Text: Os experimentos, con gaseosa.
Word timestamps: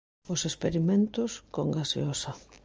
Os 0.33 0.41
experimentos, 0.49 1.31
con 1.55 1.67
gaseosa. 1.77 2.31